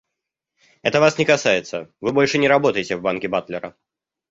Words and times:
Это 0.81 0.99
вас 0.99 1.19
не 1.19 1.25
касается, 1.25 1.93
вы 2.01 2.11
больше 2.11 2.39
не 2.39 2.47
работаете 2.47 2.95
в 2.95 3.03
банке 3.03 3.27
Батлера. 3.27 3.75